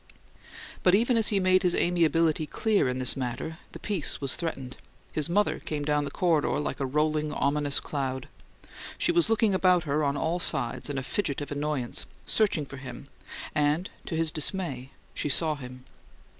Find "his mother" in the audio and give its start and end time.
5.13-5.59